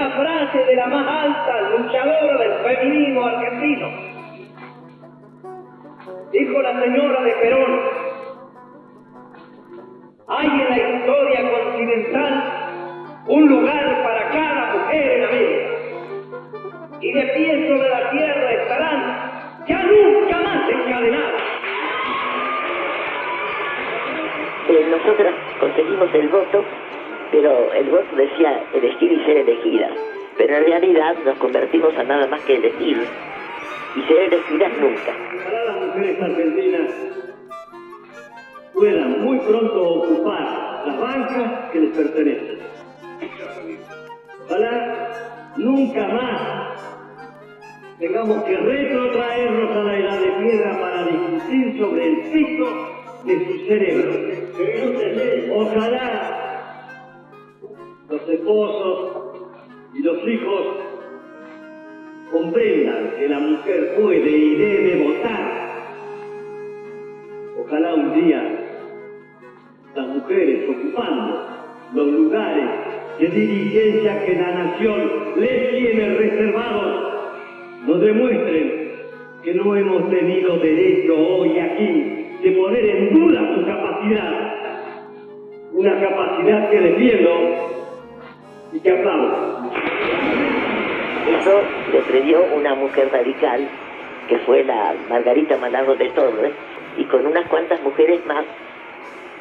Frase 0.09 0.65
de 0.65 0.75
la 0.75 0.87
más 0.87 1.25
alta 1.25 1.61
luchadora 1.77 2.37
del 2.37 2.53
feminismo 2.63 3.25
argentino. 3.25 3.87
Dijo 6.31 6.61
la 6.61 6.79
señora 6.81 7.21
de 7.23 7.31
Perón, 7.31 7.81
hay 10.27 10.47
en 10.47 10.69
la 10.69 10.77
historia 10.77 11.51
continental 11.51 12.59
un 13.27 13.49
lugar 13.49 14.03
para 14.03 14.29
cada 14.29 14.75
mujer 14.75 15.11
en 15.11 15.23
América. 15.23 15.69
Y 17.01 17.11
de 17.13 17.23
pie 17.33 17.67
sobre 17.69 17.89
la 17.89 18.09
tierra 18.11 18.51
estarán 18.51 19.65
ya 19.67 19.83
nunca 19.83 20.37
más 20.39 20.69
encadenadas. 20.69 21.41
Eh, 24.69 24.87
nosotras 24.91 25.33
conseguimos 25.59 26.13
el 26.13 26.29
voto, 26.29 26.63
pero 27.31 27.73
el 27.73 27.89
voto 27.89 28.15
decía 28.15 28.63
elegir 28.73 29.11
y 29.11 29.25
ser 29.25 29.37
elegidas. 29.37 29.91
Pero 30.37 30.55
en 30.57 30.65
realidad 30.65 31.15
nos 31.25 31.37
convertimos 31.37 31.95
a 31.97 32.03
nada 32.03 32.27
más 32.27 32.41
que 32.41 32.55
elegir 32.55 32.97
y 33.95 34.01
ser 34.07 34.33
elegidas 34.33 34.71
nunca. 34.79 35.13
Ojalá 35.35 35.65
las 35.65 35.87
mujeres 35.87 36.21
argentinas 36.21 36.91
puedan 38.73 39.21
muy 39.23 39.39
pronto 39.39 39.83
ocupar 39.83 40.83
las 40.85 40.99
bancas 40.99 41.71
que 41.71 41.79
les 41.79 41.97
pertenecen. 41.97 42.59
Ojalá 44.45 45.09
nunca 45.57 46.07
más 46.07 46.59
tengamos 47.99 48.43
que 48.45 48.55
retrotraernos 48.55 49.71
a 49.71 49.83
la 49.83 49.99
edad 49.99 50.19
de 50.21 50.31
piedra 50.43 50.79
para 50.79 51.03
discutir 51.05 51.77
sobre 51.77 52.07
el 52.07 52.21
piso 52.31 52.99
de 53.25 53.45
su 53.45 53.65
cerebro. 53.67 54.39
Ojalá 55.55 56.18
los 58.29 58.39
esposos 58.39 59.11
y 59.95 60.03
los 60.03 60.27
hijos 60.27 60.61
comprendan 62.31 63.11
que 63.17 63.27
la 63.27 63.39
mujer 63.39 63.95
puede 63.99 64.29
y 64.29 64.55
debe 64.55 65.03
votar. 65.03 65.59
Ojalá 67.59 67.95
un 67.95 68.13
día 68.13 68.65
las 69.95 70.07
mujeres 70.07 70.69
ocupando 70.69 71.45
los 71.93 72.07
lugares 72.07 72.69
de 73.19 73.27
dirigencia 73.27 74.25
que 74.25 74.35
la 74.35 74.51
nación 74.51 75.11
les 75.37 75.71
tiene 75.71 76.15
reservados 76.15 77.09
nos 77.87 78.01
demuestren 78.01 78.89
que 79.43 79.53
no 79.55 79.75
hemos 79.75 80.09
tenido 80.09 80.57
derecho 80.57 81.15
hoy 81.17 81.57
aquí 81.57 82.25
de 82.43 82.51
poner 82.51 82.85
en 82.85 83.13
duda 83.13 83.55
su 83.55 83.65
capacidad. 83.65 84.53
Una 85.73 85.99
capacidad 85.99 86.69
que 86.69 86.79
defiendo 86.79 87.78
y 88.71 88.79
que 88.79 88.91
aplaudo. 88.91 89.71
Eso 91.39 91.61
lo 91.93 91.99
previó 92.01 92.43
una 92.55 92.75
mujer 92.75 93.09
radical, 93.11 93.67
que 94.27 94.37
fue 94.39 94.63
la 94.63 94.95
Margarita 95.09 95.57
Manado 95.57 95.95
de 95.95 96.09
Torres, 96.09 96.53
y 96.97 97.03
con 97.05 97.25
unas 97.25 97.47
cuantas 97.47 97.81
mujeres 97.81 98.25
más 98.25 98.45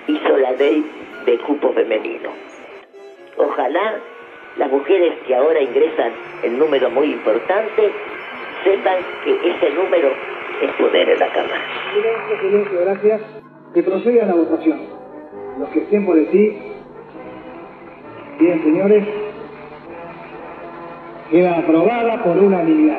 hizo 0.07 0.37
la 0.37 0.53
ley 0.53 0.85
de 1.27 1.39
cupo 1.39 1.73
femenino. 1.73 2.31
Ojalá 3.37 4.01
las 4.57 4.71
mujeres 4.71 5.15
que 5.27 5.35
ahora 5.35 5.61
ingresan 5.61 6.13
en 6.43 6.59
número 6.59 6.91
muy 6.91 7.13
importante 7.13 7.91
sepan 8.65 8.97
que 9.25 9.51
ese 9.51 9.71
número 9.71 10.11
es 10.63 10.71
poder 10.73 11.09
en 11.11 11.19
la 11.19 11.29
Cámara. 11.29 11.61
Silencio, 11.95 12.41
silencio, 12.41 12.81
gracias. 12.81 13.23
Que 13.75 13.83
proceda 13.83 14.27
la 14.27 14.35
votación. 14.35 14.81
Los 15.59 15.69
que 15.71 15.81
estén 15.81 16.05
por 16.05 16.17
decir. 16.17 16.78
Bien, 18.39 18.63
señores. 18.63 19.05
Queda 21.31 21.59
aprobada 21.59 22.23
por 22.23 22.37
unanimidad. 22.39 22.99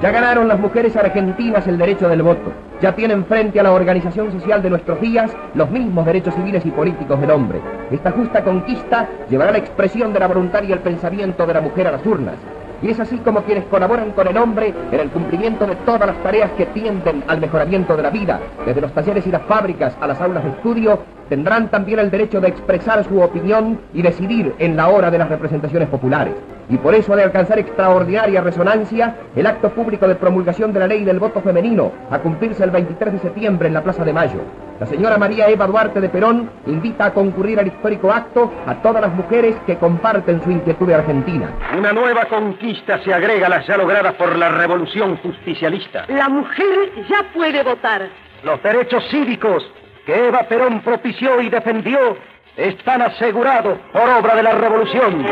Ya 0.00 0.10
ganaron 0.10 0.48
las 0.48 0.58
mujeres 0.58 0.96
argentinas 0.96 1.66
el 1.68 1.78
derecho 1.78 2.08
del 2.08 2.22
voto. 2.22 2.50
Ya 2.80 2.94
tienen 2.96 3.24
frente 3.26 3.60
a 3.60 3.62
la 3.62 3.72
organización 3.72 4.32
social 4.32 4.62
de 4.62 4.70
nuestros 4.70 5.00
días 5.00 5.30
los 5.54 5.70
mismos 5.70 6.06
derechos 6.06 6.34
civiles 6.34 6.64
y 6.64 6.70
políticos 6.70 7.20
del 7.20 7.30
hombre. 7.30 7.60
Esta 7.90 8.10
justa 8.10 8.42
conquista 8.42 9.08
llevará 9.28 9.52
la 9.52 9.58
expresión 9.58 10.12
de 10.12 10.20
la 10.20 10.26
voluntad 10.26 10.62
y 10.64 10.72
el 10.72 10.80
pensamiento 10.80 11.46
de 11.46 11.54
la 11.54 11.60
mujer 11.60 11.86
a 11.86 11.92
las 11.92 12.06
urnas. 12.06 12.34
Y 12.82 12.90
es 12.90 12.98
así 12.98 13.16
como 13.18 13.42
quienes 13.42 13.64
colaboran 13.66 14.10
con 14.10 14.26
el 14.26 14.36
hombre 14.36 14.74
en 14.90 15.00
el 15.00 15.08
cumplimiento 15.10 15.66
de 15.66 15.76
todas 15.76 16.06
las 16.06 16.22
tareas 16.22 16.50
que 16.52 16.66
tienden 16.66 17.22
al 17.28 17.40
mejoramiento 17.40 17.96
de 17.96 18.02
la 18.02 18.10
vida, 18.10 18.40
desde 18.66 18.80
los 18.80 18.92
talleres 18.92 19.26
y 19.26 19.30
las 19.30 19.42
fábricas 19.42 19.96
a 20.00 20.06
las 20.06 20.20
aulas 20.20 20.42
de 20.42 20.50
estudio, 20.50 20.98
tendrán 21.28 21.70
también 21.70 22.00
el 22.00 22.10
derecho 22.10 22.40
de 22.40 22.48
expresar 22.48 23.04
su 23.04 23.20
opinión 23.20 23.80
y 23.94 24.02
decidir 24.02 24.54
en 24.58 24.76
la 24.76 24.88
hora 24.88 25.10
de 25.10 25.18
las 25.18 25.28
representaciones 25.28 25.88
populares. 25.88 26.34
Y 26.68 26.76
por 26.78 26.94
eso 26.94 27.12
ha 27.12 27.16
de 27.16 27.24
alcanzar 27.24 27.58
extraordinaria 27.58 28.40
resonancia 28.40 29.16
el 29.34 29.46
acto 29.46 29.70
público 29.70 30.06
de 30.08 30.14
promulgación 30.14 30.72
de 30.72 30.80
la 30.80 30.86
ley 30.86 31.04
del 31.04 31.18
voto 31.18 31.40
femenino 31.40 31.92
a 32.10 32.18
cumplirse 32.18 32.64
el 32.64 32.70
23 32.70 33.14
de 33.14 33.18
septiembre 33.18 33.68
en 33.68 33.74
la 33.74 33.82
Plaza 33.82 34.04
de 34.04 34.12
Mayo. 34.12 34.40
La 34.80 34.86
señora 34.86 35.16
María 35.16 35.48
Eva 35.48 35.66
Duarte 35.66 36.00
de 36.00 36.08
Perón 36.08 36.50
invita 36.66 37.06
a 37.06 37.14
concurrir 37.14 37.60
al 37.60 37.68
histórico 37.68 38.10
acto 38.10 38.52
a 38.66 38.74
todas 38.82 39.00
las 39.00 39.14
mujeres 39.14 39.54
que 39.66 39.76
comparten 39.76 40.42
su 40.42 40.50
inquietud 40.50 40.88
de 40.88 40.94
Argentina. 40.94 41.50
Una 41.78 41.92
nueva 41.92 42.24
conquista 42.24 42.98
se 43.04 43.14
agrega 43.14 43.46
a 43.46 43.50
las 43.50 43.66
ya 43.66 43.76
logradas 43.76 44.14
por 44.14 44.36
la 44.36 44.48
revolución 44.48 45.18
justicialista. 45.18 46.06
La 46.08 46.28
mujer 46.28 46.90
ya 47.08 47.32
puede 47.32 47.62
votar. 47.62 48.08
Los 48.42 48.62
derechos 48.62 49.04
cívicos 49.08 49.64
que 50.04 50.28
Eva 50.28 50.40
Perón 50.48 50.80
propició 50.80 51.40
y 51.40 51.48
defendió 51.48 52.16
están 52.56 53.02
asegurados 53.02 53.78
por 53.92 54.08
obra 54.08 54.34
de 54.34 54.42
la 54.42 54.52
revolución. 54.52 55.24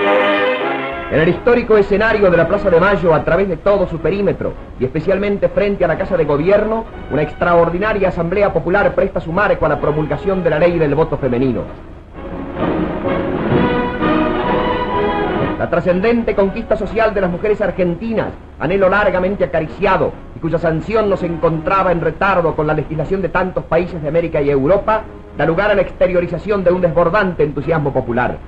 En 1.10 1.18
el 1.18 1.28
histórico 1.28 1.76
escenario 1.76 2.30
de 2.30 2.36
la 2.36 2.46
Plaza 2.46 2.70
de 2.70 2.78
Mayo, 2.78 3.12
a 3.12 3.24
través 3.24 3.48
de 3.48 3.56
todo 3.56 3.88
su 3.88 3.98
perímetro, 3.98 4.52
y 4.78 4.84
especialmente 4.84 5.48
frente 5.48 5.84
a 5.84 5.88
la 5.88 5.98
Casa 5.98 6.16
de 6.16 6.24
Gobierno, 6.24 6.84
una 7.10 7.22
extraordinaria 7.22 8.10
Asamblea 8.10 8.52
Popular 8.52 8.94
presta 8.94 9.20
su 9.20 9.32
marco 9.32 9.66
a 9.66 9.68
la 9.68 9.80
promulgación 9.80 10.44
de 10.44 10.50
la 10.50 10.60
ley 10.60 10.78
del 10.78 10.94
voto 10.94 11.18
femenino. 11.18 11.62
La 15.58 15.68
trascendente 15.68 16.36
conquista 16.36 16.76
social 16.76 17.12
de 17.12 17.22
las 17.22 17.30
mujeres 17.30 17.60
argentinas, 17.60 18.28
anhelo 18.60 18.88
largamente 18.88 19.42
acariciado 19.42 20.12
y 20.36 20.38
cuya 20.38 20.58
sanción 20.58 21.10
no 21.10 21.16
se 21.16 21.26
encontraba 21.26 21.90
en 21.90 22.02
retardo 22.02 22.54
con 22.54 22.68
la 22.68 22.74
legislación 22.74 23.20
de 23.20 23.30
tantos 23.30 23.64
países 23.64 24.00
de 24.00 24.06
América 24.06 24.40
y 24.40 24.48
Europa, 24.48 25.02
da 25.36 25.44
lugar 25.44 25.72
a 25.72 25.74
la 25.74 25.82
exteriorización 25.82 26.62
de 26.62 26.70
un 26.70 26.80
desbordante 26.80 27.42
entusiasmo 27.42 27.92
popular. 27.92 28.38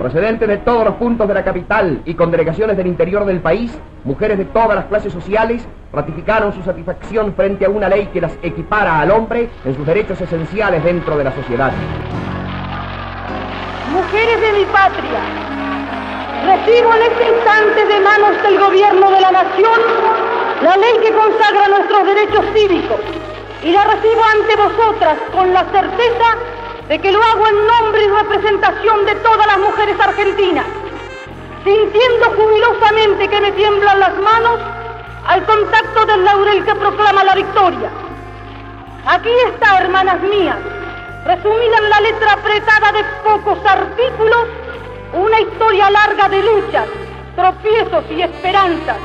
Procedentes 0.00 0.48
de 0.48 0.56
todos 0.56 0.82
los 0.82 0.94
puntos 0.94 1.28
de 1.28 1.34
la 1.34 1.44
capital 1.44 2.00
y 2.06 2.14
con 2.14 2.30
delegaciones 2.30 2.74
del 2.74 2.86
interior 2.86 3.26
del 3.26 3.40
país, 3.40 3.70
mujeres 4.04 4.38
de 4.38 4.46
todas 4.46 4.74
las 4.74 4.86
clases 4.86 5.12
sociales 5.12 5.62
ratificaron 5.92 6.54
su 6.54 6.62
satisfacción 6.62 7.34
frente 7.34 7.66
a 7.66 7.68
una 7.68 7.86
ley 7.86 8.06
que 8.06 8.22
las 8.22 8.32
equipara 8.42 8.98
al 8.98 9.10
hombre 9.10 9.50
en 9.62 9.76
sus 9.76 9.86
derechos 9.86 10.18
esenciales 10.18 10.82
dentro 10.82 11.18
de 11.18 11.24
la 11.24 11.32
sociedad. 11.32 11.70
Mujeres 13.92 14.40
de 14.40 14.52
mi 14.58 14.64
patria, 14.72 15.20
recibo 16.46 16.94
en 16.94 17.02
este 17.02 17.36
instante 17.36 17.84
de 17.84 18.00
manos 18.00 18.42
del 18.42 18.58
gobierno 18.58 19.10
de 19.10 19.20
la 19.20 19.30
nación 19.32 19.80
la 20.62 20.78
ley 20.78 20.94
que 21.02 21.12
consagra 21.12 21.68
nuestros 21.68 22.06
derechos 22.06 22.46
cívicos 22.54 23.00
y 23.62 23.70
la 23.70 23.84
recibo 23.84 24.22
ante 24.24 24.56
vosotras 24.56 25.18
con 25.34 25.52
la 25.52 25.62
certeza 25.64 26.38
de 26.90 26.98
que 26.98 27.12
lo 27.12 27.22
hago 27.22 27.46
en 27.46 27.66
nombre 27.68 28.02
y 28.02 28.08
representación 28.08 29.06
de 29.06 29.14
todas 29.14 29.46
las 29.46 29.58
mujeres 29.58 29.94
argentinas, 30.00 30.66
sintiendo 31.62 32.30
jubilosamente 32.36 33.28
que 33.28 33.40
me 33.40 33.52
tiemblan 33.52 34.00
las 34.00 34.16
manos 34.18 34.58
al 35.24 35.46
contacto 35.46 36.04
del 36.06 36.24
laurel 36.24 36.64
que 36.64 36.74
proclama 36.74 37.22
la 37.22 37.36
victoria. 37.36 37.90
Aquí 39.06 39.30
está, 39.46 39.78
hermanas 39.78 40.20
mías, 40.20 40.56
resumida 41.26 41.78
en 41.78 41.90
la 41.90 42.00
letra 42.00 42.32
apretada 42.32 42.90
de 42.90 43.04
pocos 43.22 43.64
artículos, 43.64 44.48
una 45.12 45.40
historia 45.42 45.90
larga 45.90 46.28
de 46.28 46.42
luchas, 46.42 46.88
tropiezos 47.36 48.04
y 48.10 48.22
esperanzas. 48.22 48.96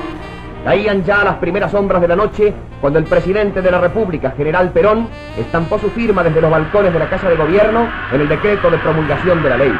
Caían 0.65 1.05
ya 1.05 1.23
las 1.23 1.35
primeras 1.35 1.69
sombras 1.69 2.01
de 2.01 2.07
la 2.07 2.15
noche 2.15 2.51
cuando 2.81 2.97
el 2.97 3.05
presidente 3.05 3.61
de 3.61 3.69
la 3.69 3.79
República, 3.79 4.33
general 4.35 4.71
Perón, 4.71 5.07
estampó 5.37 5.77
su 5.77 5.91
firma 5.91 6.23
desde 6.23 6.41
los 6.41 6.49
balcones 6.49 6.91
de 6.91 6.97
la 6.97 7.07
Casa 7.07 7.29
de 7.29 7.35
Gobierno 7.35 7.87
en 8.11 8.21
el 8.21 8.27
decreto 8.27 8.71
de 8.71 8.79
promulgación 8.79 9.43
de 9.43 9.49
la 9.51 9.57
ley. 9.57 9.71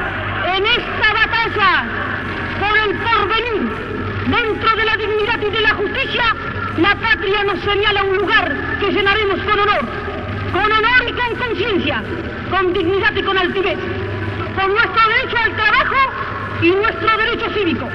En 0.56 0.64
esta 0.64 1.12
batalla 1.12 1.86
por 2.60 2.78
el 2.78 2.96
porvenir, 3.02 3.72
dentro 4.30 4.76
de 4.76 4.86
la 4.86 4.96
dignidad 4.96 5.42
y 5.42 5.50
de 5.50 5.62
la 5.62 5.74
justicia, 5.74 6.24
la 6.78 6.96
patria 6.96 7.44
nos 7.46 7.60
señala 7.62 8.04
un 8.04 8.18
lugar 8.18 8.54
que 8.80 8.92
llenaremos 8.92 9.40
con 9.40 9.60
honor, 9.60 9.86
con 10.54 10.72
honor 10.72 11.10
y 11.10 11.14
con 11.14 11.48
conciencia, 11.48 12.04
con 12.52 12.74
dignidad 12.74 13.12
y 13.16 13.24
con 13.24 13.36
altivez, 13.36 13.80
con 14.54 14.72
nuestro 14.72 15.10
derecho 15.10 15.38
al 15.46 15.56
trabajo 15.56 15.96
y 16.62 16.70
nuestro 16.70 17.18
derecho 17.18 17.50
cívico. 17.56 17.90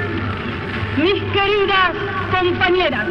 Mis 1.03 1.23
queridas 1.33 1.93
compañeras, 2.31 3.07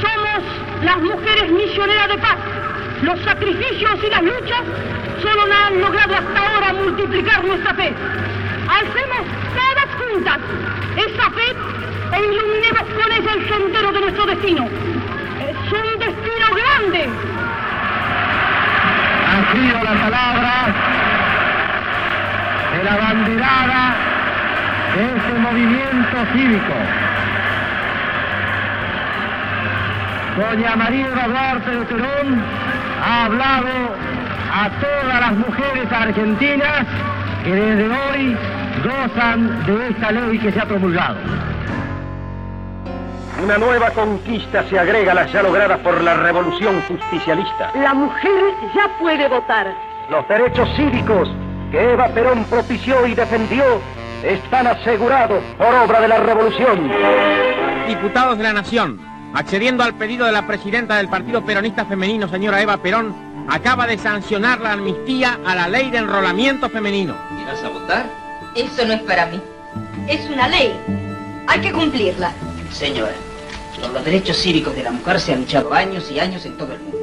somos 0.00 0.42
las 0.82 0.96
mujeres 1.02 1.50
misioneras 1.50 2.08
de 2.08 2.18
paz. 2.18 2.36
Los 3.02 3.20
sacrificios 3.20 3.98
y 4.02 4.10
las 4.10 4.22
luchas 4.22 4.62
solo 5.20 5.42
han 5.52 5.80
logrado 5.80 6.14
hasta 6.14 6.54
ahora 6.54 6.72
multiplicar 6.72 7.44
nuestra 7.44 7.74
fe. 7.74 7.92
Alcemos 8.68 9.26
todas 9.54 9.88
juntas 9.98 10.38
esa 10.96 11.30
fe 11.30 11.48
e 12.12 12.24
iluminemos 12.24 12.82
con 12.82 13.12
ella 13.12 13.32
el 13.34 13.48
sendero 13.48 13.92
de 13.92 14.00
nuestro 14.00 14.26
destino. 14.26 14.64
Es 14.64 15.72
un 15.72 15.98
destino 15.98 16.46
grande. 16.54 17.08
Ha 19.28 19.52
sido 19.52 19.84
la 19.84 20.00
palabra 20.00 20.74
de 22.72 22.84
la 22.84 22.96
banderada 22.96 24.15
de 24.96 25.04
este 25.04 25.38
movimiento 25.38 26.16
cívico. 26.32 26.72
Doña 30.38 30.76
María 30.76 31.08
Duarte 31.26 31.70
de 31.70 31.84
Perón 31.84 32.42
ha 33.04 33.24
hablado 33.26 33.68
a 34.52 34.70
todas 34.80 35.20
las 35.20 35.32
mujeres 35.32 35.92
argentinas 35.92 36.86
que 37.44 37.54
desde 37.54 37.84
hoy 37.84 38.36
gozan 38.84 39.66
de 39.66 39.88
esta 39.88 40.12
ley 40.12 40.38
que 40.38 40.52
se 40.52 40.60
ha 40.60 40.64
promulgado. 40.64 41.16
Una 43.42 43.58
nueva 43.58 43.90
conquista 43.90 44.64
se 44.64 44.78
agrega 44.78 45.12
a 45.12 45.14
las 45.14 45.30
ya 45.30 45.42
logradas 45.42 45.78
por 45.80 46.02
la 46.02 46.14
revolución 46.14 46.80
justicialista. 46.88 47.70
La 47.74 47.92
mujer 47.92 48.54
ya 48.74 48.88
puede 48.98 49.28
votar. 49.28 49.74
Los 50.08 50.26
derechos 50.26 50.68
cívicos 50.74 51.28
que 51.70 51.92
Eva 51.92 52.08
Perón 52.08 52.44
propició 52.44 53.06
y 53.06 53.14
defendió 53.14 53.62
están 54.24 54.66
asegurados 54.66 55.42
por 55.58 55.74
obra 55.74 56.00
de 56.00 56.08
la 56.08 56.18
revolución. 56.18 56.90
Diputados 57.86 58.38
de 58.38 58.44
la 58.44 58.52
Nación, 58.52 59.00
accediendo 59.34 59.84
al 59.84 59.94
pedido 59.94 60.26
de 60.26 60.32
la 60.32 60.46
presidenta 60.46 60.96
del 60.96 61.08
Partido 61.08 61.44
Peronista 61.44 61.84
Femenino, 61.84 62.28
señora 62.28 62.60
Eva 62.60 62.78
Perón, 62.78 63.14
acaba 63.48 63.86
de 63.86 63.98
sancionar 63.98 64.60
la 64.60 64.72
amnistía 64.72 65.38
a 65.44 65.54
la 65.54 65.68
ley 65.68 65.90
de 65.90 65.98
enrolamiento 65.98 66.68
femenino. 66.68 67.14
¿Irás 67.42 67.62
a 67.62 67.68
votar? 67.68 68.06
Eso 68.54 68.84
no 68.84 68.94
es 68.94 69.02
para 69.02 69.26
mí. 69.26 69.40
Es 70.08 70.28
una 70.30 70.48
ley. 70.48 70.72
Hay 71.46 71.60
que 71.60 71.72
cumplirla. 71.72 72.32
Señora, 72.72 73.14
por 73.80 73.90
los 73.90 74.04
derechos 74.04 74.36
cívicos 74.36 74.74
de 74.74 74.82
la 74.82 74.90
mujer 74.90 75.20
se 75.20 75.32
han 75.32 75.40
luchado 75.40 75.72
años 75.72 76.10
y 76.10 76.18
años 76.18 76.44
en 76.44 76.56
todo 76.56 76.72
el 76.72 76.80
mundo. 76.80 76.98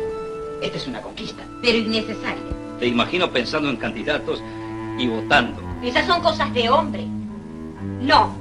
Esta 0.62 0.78
es 0.78 0.88
una 0.88 1.02
conquista. 1.02 1.44
Pero 1.62 1.78
innecesaria. 1.78 2.44
Te 2.80 2.88
imagino 2.88 3.32
pensando 3.32 3.70
en 3.70 3.78
candidatos 3.78 4.44
y 4.98 5.08
votando. 5.08 5.63
Esas 5.84 6.08
son 6.08 6.22
cosas 6.22 6.54
de 6.54 6.70
hombre. 6.70 7.06
No, 8.02 8.34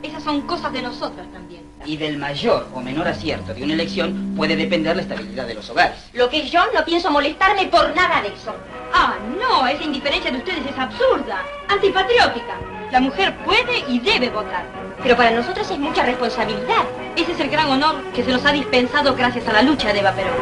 esas 0.00 0.22
son 0.22 0.42
cosas 0.42 0.72
de 0.72 0.80
nosotras 0.82 1.26
también. 1.32 1.62
Y 1.84 1.96
del 1.96 2.18
mayor 2.18 2.68
o 2.72 2.80
menor 2.80 3.08
acierto 3.08 3.52
de 3.52 3.64
una 3.64 3.74
elección 3.74 4.34
puede 4.36 4.54
depender 4.54 4.94
la 4.94 5.02
estabilidad 5.02 5.46
de 5.46 5.54
los 5.54 5.68
hogares. 5.68 5.98
Lo 6.12 6.30
que 6.30 6.48
yo 6.48 6.60
no 6.72 6.84
pienso 6.84 7.10
molestarme 7.10 7.66
por 7.66 7.94
nada 7.96 8.22
de 8.22 8.28
eso. 8.28 8.54
Ah, 8.92 9.14
no, 9.40 9.66
esa 9.66 9.82
indiferencia 9.82 10.30
de 10.30 10.38
ustedes 10.38 10.64
es 10.66 10.78
absurda, 10.78 11.42
antipatriótica. 11.68 12.54
La 12.92 13.00
mujer 13.00 13.34
puede 13.44 13.84
y 13.88 13.98
debe 13.98 14.30
votar. 14.30 14.64
Pero 15.02 15.16
para 15.16 15.32
nosotros 15.32 15.68
es 15.68 15.78
mucha 15.78 16.04
responsabilidad. 16.04 16.84
Ese 17.16 17.32
es 17.32 17.40
el 17.40 17.50
gran 17.50 17.66
honor 17.70 17.96
que 18.14 18.22
se 18.22 18.30
nos 18.30 18.44
ha 18.46 18.52
dispensado 18.52 19.16
gracias 19.16 19.48
a 19.48 19.52
la 19.52 19.62
lucha 19.62 19.92
de 19.92 19.98
Eva 19.98 20.12
Perón. 20.12 20.32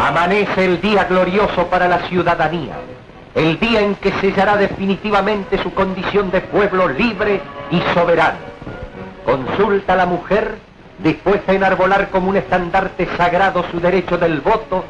Amanece 0.00 0.64
el 0.64 0.80
día 0.80 1.04
glorioso 1.04 1.66
para 1.68 1.86
la 1.86 2.08
ciudadanía, 2.08 2.76
el 3.36 3.60
día 3.60 3.82
en 3.82 3.94
que 3.96 4.10
sellará 4.12 4.56
definitivamente 4.56 5.58
su 5.58 5.72
condición 5.74 6.30
de 6.30 6.40
pueblo 6.40 6.88
libre 6.88 7.42
y 7.70 7.80
soberano. 7.92 8.38
Consulta 9.26 9.92
a 9.92 9.96
la 9.96 10.06
mujer 10.06 10.54
dispuesta 10.98 11.52
a 11.52 11.54
enarbolar 11.54 12.08
como 12.08 12.30
un 12.30 12.36
estandarte 12.36 13.06
sagrado 13.18 13.62
su 13.70 13.78
derecho 13.78 14.16
del 14.16 14.40
voto, 14.40 14.84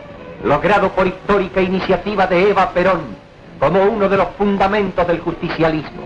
logrado 0.44 0.90
por 0.90 1.08
histórica 1.08 1.60
iniciativa 1.60 2.28
de 2.28 2.50
Eva 2.50 2.70
Perón, 2.70 3.16
como 3.58 3.82
uno 3.82 4.08
de 4.08 4.16
los 4.16 4.28
fundamentos 4.38 5.04
del 5.08 5.18
justicialismo. 5.18 6.04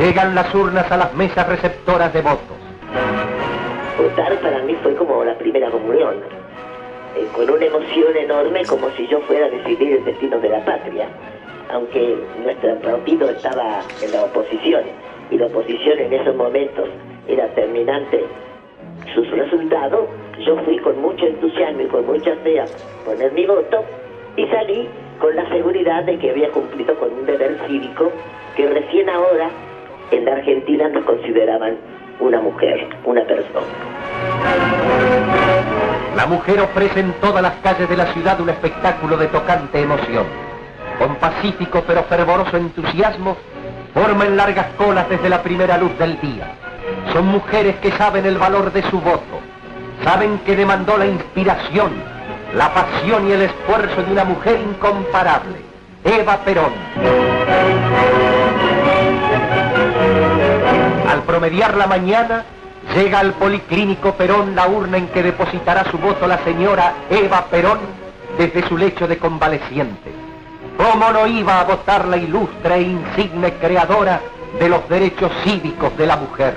Llegan 0.00 0.34
las 0.34 0.52
urnas 0.52 0.90
a 0.90 0.96
las 0.96 1.14
mesas 1.14 1.46
receptoras 1.46 2.12
de 2.12 2.20
votos. 2.20 2.56
Votar 3.96 4.34
para 4.40 4.58
mí 4.64 4.76
fue 4.82 4.96
como 4.96 5.22
la 5.22 5.38
primera 5.38 5.70
comunión, 5.70 6.16
eh, 7.16 7.26
con 7.34 7.50
una 7.50 7.64
emoción 7.64 8.16
enorme 8.16 8.64
como 8.66 8.90
si 8.90 9.06
yo 9.08 9.20
fuera 9.22 9.46
a 9.46 9.50
decidir 9.50 9.92
el 9.92 10.04
destino 10.04 10.38
de 10.38 10.48
la 10.48 10.64
patria, 10.64 11.08
aunque 11.72 12.16
nuestro 12.42 12.76
partido 12.80 13.30
estaba 13.30 13.80
en 14.02 14.12
la 14.12 14.24
oposición 14.24 14.82
y 15.30 15.38
la 15.38 15.46
oposición 15.46 15.98
en 15.98 16.12
esos 16.12 16.34
momentos 16.36 16.88
era 17.28 17.46
terminante 17.54 18.24
sus 19.14 19.28
resultados, 19.30 20.08
yo 20.44 20.56
fui 20.64 20.78
con 20.78 21.00
mucho 21.00 21.26
entusiasmo 21.26 21.82
y 21.82 21.86
con 21.86 22.06
mucha 22.06 22.34
fe 22.36 22.60
a 22.60 22.66
poner 23.04 23.32
mi 23.32 23.46
voto 23.46 23.84
y 24.36 24.46
salí 24.46 24.88
con 25.18 25.34
la 25.36 25.48
seguridad 25.48 26.04
de 26.04 26.18
que 26.18 26.30
había 26.30 26.50
cumplido 26.50 26.94
con 26.98 27.12
un 27.12 27.26
deber 27.26 27.58
cívico 27.66 28.10
que 28.56 28.66
recién 28.66 29.08
ahora 29.08 29.50
en 30.10 30.24
la 30.24 30.32
Argentina 30.32 30.88
nos 30.88 31.04
consideraban 31.04 31.76
una 32.20 32.40
mujer, 32.40 32.86
una 33.04 33.24
persona. 33.24 34.29
Mujer 36.30 36.60
ofrece 36.60 37.00
en 37.00 37.12
todas 37.14 37.42
las 37.42 37.54
calles 37.56 37.88
de 37.88 37.96
la 37.96 38.06
ciudad 38.12 38.40
un 38.40 38.50
espectáculo 38.50 39.16
de 39.16 39.26
tocante 39.26 39.80
emoción. 39.80 40.26
Con 40.96 41.16
pacífico 41.16 41.82
pero 41.84 42.04
fervoroso 42.04 42.56
entusiasmo, 42.56 43.36
forman 43.92 44.36
largas 44.36 44.68
colas 44.78 45.08
desde 45.08 45.28
la 45.28 45.42
primera 45.42 45.76
luz 45.76 45.90
del 45.98 46.20
día. 46.20 46.52
Son 47.12 47.26
mujeres 47.26 47.74
que 47.82 47.90
saben 47.90 48.26
el 48.26 48.38
valor 48.38 48.72
de 48.72 48.88
su 48.88 49.00
voto, 49.00 49.40
saben 50.04 50.38
que 50.46 50.54
demandó 50.54 50.96
la 50.96 51.06
inspiración, 51.06 51.90
la 52.54 52.72
pasión 52.72 53.28
y 53.28 53.32
el 53.32 53.42
esfuerzo 53.42 54.00
de 54.00 54.12
una 54.12 54.22
mujer 54.22 54.60
incomparable, 54.60 55.56
Eva 56.04 56.36
Perón. 56.44 56.72
Al 61.10 61.22
promediar 61.24 61.76
la 61.76 61.88
mañana, 61.88 62.44
llega 62.94 63.20
al 63.20 63.32
Policlínico 63.34 64.14
Perón 64.14 64.54
la 64.54 64.66
urna 64.66 64.98
en 64.98 65.08
que 65.08 65.22
depositará 65.22 65.84
su 65.90 65.98
voto 65.98 66.26
la 66.26 66.38
señora 66.44 66.94
Eva 67.10 67.46
Perón 67.46 67.78
desde 68.38 68.66
su 68.66 68.76
lecho 68.76 69.06
de 69.06 69.18
convaleciente. 69.18 70.12
¿Cómo 70.76 71.10
no 71.10 71.26
iba 71.26 71.60
a 71.60 71.64
votar 71.64 72.08
la 72.08 72.16
ilustre 72.16 72.76
e 72.76 72.82
insigne 72.82 73.54
creadora 73.54 74.20
de 74.58 74.68
los 74.68 74.88
derechos 74.88 75.30
cívicos 75.44 75.96
de 75.96 76.06
la 76.06 76.16
mujer? 76.16 76.56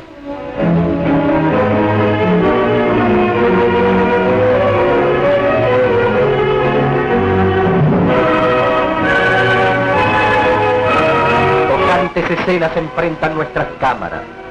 Tocantes 11.70 12.40
escenas 12.40 12.78
enfrentan 12.78 13.36
nuestras 13.36 13.68
cámaras. 13.80 14.43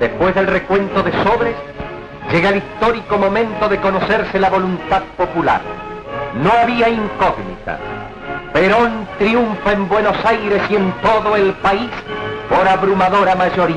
Después 0.00 0.34
del 0.34 0.46
recuento 0.46 1.02
de 1.02 1.10
sobres, 1.24 1.56
llega 2.30 2.50
el 2.50 2.58
histórico 2.58 3.16
momento 3.16 3.66
de 3.66 3.80
conocerse 3.80 4.38
la 4.38 4.50
voluntad 4.50 5.02
popular. 5.16 5.62
No 6.42 6.50
había 6.52 6.90
incógnita. 6.90 7.78
Perón 8.52 9.08
triunfa 9.18 9.72
en 9.72 9.88
Buenos 9.88 10.22
Aires 10.24 10.62
y 10.68 10.76
en 10.76 10.92
todo 11.02 11.34
el 11.34 11.54
país 11.54 11.90
por 12.50 12.68
abrumadora 12.68 13.34
mayoría. 13.34 13.76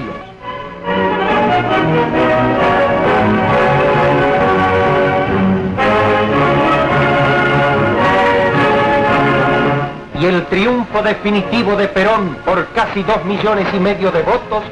Y 10.19 10.25
el 10.25 10.45
triunfo 10.47 11.01
definitivo 11.01 11.77
de 11.77 11.87
Perón 11.87 12.35
por 12.45 12.67
casi 12.73 13.03
dos 13.03 13.23
millones 13.23 13.67
y 13.73 13.79
medio 13.79 14.11
de 14.11 14.21
votos 14.23 14.63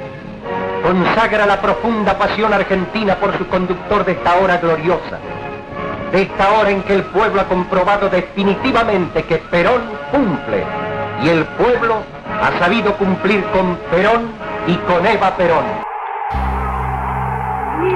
consagra 0.88 1.46
la 1.46 1.60
profunda 1.60 2.18
pasión 2.18 2.54
argentina 2.54 3.16
por 3.16 3.38
su 3.38 3.46
conductor 3.48 4.06
de 4.06 4.14
esta 4.14 4.36
hora 4.38 4.56
gloriosa, 4.56 5.20
de 6.14 6.22
esta 6.22 6.50
hora 6.54 6.70
en 6.70 6.82
que 6.84 6.94
el 6.94 7.04
pueblo 7.04 7.42
ha 7.42 7.44
comprobado 7.44 8.08
definitivamente 8.10 9.24
que 9.24 9.36
Perón 9.52 9.82
cumple 10.12 10.64
y 11.22 11.28
el 11.28 11.44
pueblo 11.44 12.04
ha 12.42 12.58
sabido 12.60 12.96
cumplir 12.96 13.44
con 13.52 13.76
Perón 13.92 14.30
y 14.66 14.76
con 14.76 15.06
Eva 15.06 15.36
Perón. 15.36 15.66
Mi. 17.82 17.92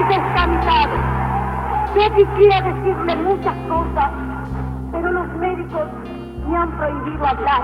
Yo 1.94 2.14
quisiera 2.14 2.60
decirle 2.60 3.16
muchas 3.16 3.56
cosas, 3.68 4.10
pero 4.92 5.12
los 5.12 5.28
médicos 5.36 5.82
me 6.46 6.56
han 6.58 6.70
prohibido 6.72 7.26
hablar. 7.26 7.62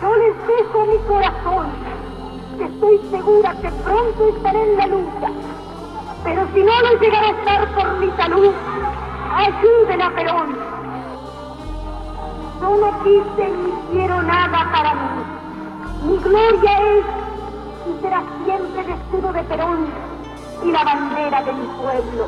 Yo 0.00 0.16
les 0.16 0.46
dejo 0.46 0.86
mi 0.86 0.98
corazón, 1.08 1.66
que 2.60 2.66
estoy 2.66 3.00
segura 3.10 3.54
que 3.62 3.70
pronto 3.70 4.28
estaré 4.36 4.62
en 4.62 4.76
la 4.76 4.86
lucha. 4.86 5.28
Pero 6.24 6.46
si 6.52 6.62
no 6.62 6.82
lo 6.82 7.00
llegará 7.00 7.28
a 7.28 7.30
estar 7.30 7.74
por 7.74 7.98
mi 7.98 8.10
salud, 8.18 8.52
ayuden 9.34 10.02
a 10.02 10.10
Perón. 10.10 10.58
Yo 12.60 12.76
no 12.76 13.02
quise 13.02 13.48
ni 13.48 13.72
quiero 13.90 14.22
nada 14.22 14.70
para 14.72 14.94
mí. 14.94 15.08
Mi 16.04 16.18
gloria 16.18 16.72
es 16.96 17.04
y 17.88 18.02
será 18.02 18.22
siempre 18.44 18.80
el 18.82 18.90
escudo 18.90 19.32
de 19.32 19.42
Perón 19.44 19.86
y 20.62 20.70
la 20.70 20.84
bandera 20.84 21.42
de 21.42 21.52
mi 21.54 21.66
pueblo. 21.80 22.26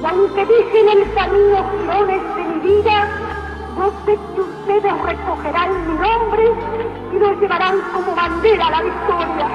Y 0.00 0.04
aunque 0.06 0.46
dije 0.46 0.80
en 0.80 0.98
el 0.98 1.14
camino 1.14 1.64
girones 1.72 2.36
de 2.36 2.44
mi 2.44 2.60
vida, 2.60 3.08
yo 3.76 3.92
sé 4.06 4.18
que 4.34 4.40
ustedes 4.40 5.02
recogerán 5.02 5.88
mi 5.88 5.94
nombre 6.00 6.81
y 7.12 7.18
lo 7.18 7.38
llevarán 7.38 7.80
como 7.92 8.14
bandera 8.14 8.70
la 8.70 8.82
victoria. 8.82 9.46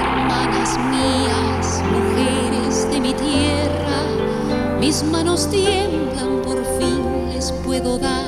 Hermanas 0.00 0.78
mías, 0.90 1.82
mujeres 1.92 2.90
de 2.90 3.00
mi 3.00 3.12
tierra, 3.14 4.02
mis 4.80 5.04
manos 5.04 5.48
tiemblan, 5.50 6.42
por 6.42 6.64
fin 6.78 7.28
les 7.32 7.52
puedo 7.64 7.98
dar 7.98 8.24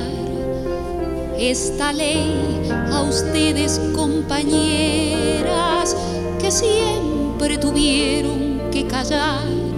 esta 1.37 1.91
ley 1.93 2.69
a 2.91 3.01
ustedes 3.01 3.79
compañeras 3.95 5.95
que 6.39 6.51
siempre 6.51 7.57
tuvieron 7.57 8.59
que 8.71 8.85
callar. 8.87 9.68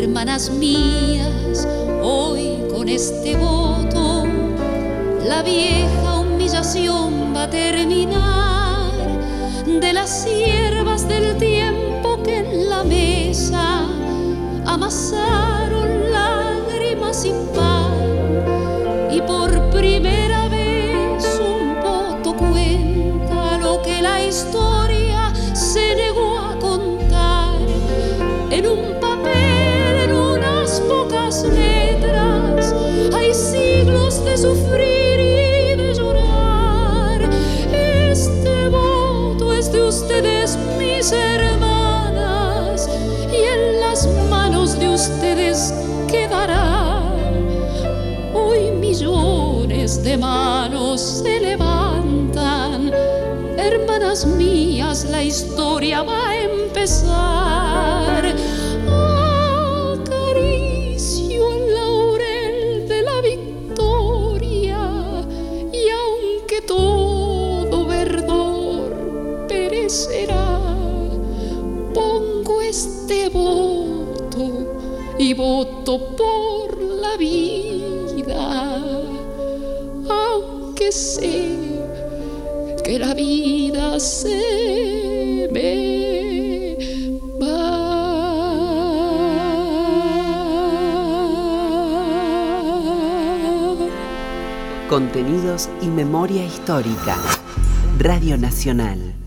Hermanas 0.00 0.48
mías, 0.50 1.66
hoy 2.00 2.56
con 2.72 2.88
este 2.88 3.36
voto 3.36 4.24
la 5.26 5.42
vieja 5.42 6.20
humillación 6.20 7.34
va 7.34 7.42
a 7.44 7.50
terminar. 7.50 8.92
De 9.66 9.92
las 9.92 10.22
siervas 10.22 11.08
del 11.08 11.36
tiempo 11.38 12.22
que 12.22 12.38
en 12.38 12.70
la 12.70 12.84
mesa 12.84 13.80
amasaron 14.66 16.12
lágrimas 16.12 16.27
sufrir 34.40 35.18
y 35.18 35.76
de 35.76 35.94
llorar. 35.94 37.28
Este 37.72 38.68
voto 38.68 39.52
es 39.52 39.72
de 39.72 39.82
ustedes 39.82 40.56
mis 40.78 41.10
hermanas 41.10 42.88
y 43.32 43.36
en 43.36 43.80
las 43.80 44.06
manos 44.30 44.78
de 44.78 44.90
ustedes 44.90 45.74
quedará. 46.06 47.02
Hoy 48.32 48.70
millones 48.70 50.04
de 50.04 50.16
manos 50.16 51.00
se 51.00 51.40
levantan. 51.40 52.92
Hermanas 53.56 54.24
mías 54.24 55.04
la 55.10 55.24
historia 55.24 56.04
va 56.04 56.28
a 56.28 56.36
empezar 56.36 58.34
por 76.16 76.80
la 76.80 77.16
vida 77.16 78.98
aunque 80.08 80.92
sé 80.92 81.56
que 82.84 82.98
la 82.98 83.14
vida 83.14 84.00
se 84.00 85.48
me 85.52 86.76
va. 87.42 87.88
Contenidos 94.88 95.68
y 95.82 95.86
memoria 95.86 96.44
histórica. 96.44 97.16
Radio 97.98 98.38
Nacional. 98.38 99.17